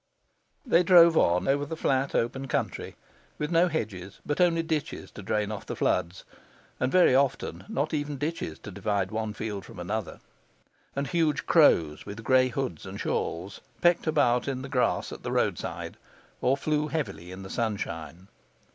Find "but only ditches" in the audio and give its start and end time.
4.25-5.11